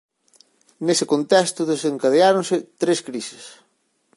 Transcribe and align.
Nese 0.85 1.05
contexto 1.11 1.61
desencadeáronse 1.71 2.55
tres 2.81 2.99
crises. 3.07 3.43